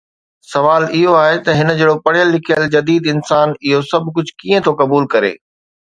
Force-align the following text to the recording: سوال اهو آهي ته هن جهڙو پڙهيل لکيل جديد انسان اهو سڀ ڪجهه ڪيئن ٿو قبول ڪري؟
سوال 0.53 0.83
اهو 0.95 1.11
آهي 1.23 1.37
ته 1.45 1.51
هن 1.59 1.69
جهڙو 1.79 1.93
پڙهيل 2.05 2.27
لکيل 2.35 2.63
جديد 2.75 3.03
انسان 3.13 3.47
اهو 3.67 3.81
سڀ 3.91 4.11
ڪجهه 4.15 4.37
ڪيئن 4.45 4.67
ٿو 4.67 4.71
قبول 4.83 5.11
ڪري؟ 5.15 5.33